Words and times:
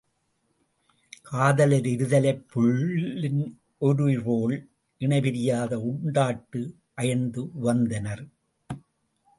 காதலர் 1.25 1.87
இருதலைப் 1.87 2.41
புள்ளின் 2.51 3.43
ஓருயிர்போல 3.81 4.59
இணைபிரியாத 5.01 5.73
உண்டாட்டு 5.91 6.61
அயர்ந்து 6.95 7.43
உவந்தனர். 7.61 8.25